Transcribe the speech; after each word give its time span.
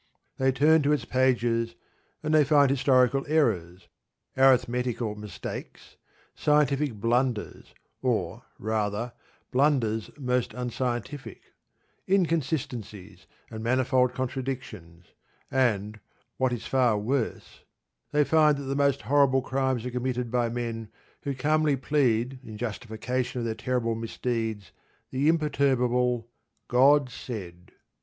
They 0.39 0.51
turn 0.51 0.81
to 0.81 0.91
its 0.93 1.05
pages, 1.05 1.75
and 2.23 2.33
they 2.33 2.43
find 2.43 2.71
historical 2.71 3.23
errors, 3.27 3.87
arithmetical 4.35 5.13
mistakes, 5.13 5.95
scientific 6.33 6.95
blunders 6.95 7.75
(or, 8.01 8.41
rather, 8.57 9.13
blunders 9.51 10.09
most 10.17 10.55
unscientific), 10.55 11.41
inconsistencies, 12.09 13.27
and 13.51 13.63
manifold 13.63 14.15
contradictions; 14.15 15.05
and, 15.51 15.99
what 16.37 16.51
is 16.51 16.65
far 16.65 16.97
worse, 16.97 17.63
they 18.11 18.23
find 18.23 18.57
that 18.57 18.63
the 18.63 18.75
most 18.75 19.03
horrible 19.03 19.43
crimes 19.43 19.85
are 19.85 19.91
committed 19.91 20.31
by 20.31 20.49
men 20.49 20.89
who 21.21 21.35
calmly 21.35 21.75
plead 21.75 22.39
in 22.43 22.57
justification 22.57 23.37
of 23.41 23.45
their 23.45 23.53
terrible 23.53 23.93
misdeeds 23.93 24.71
the 25.11 25.27
imperturbable 25.29 26.27
"God 26.67 27.11
said." 27.11 27.73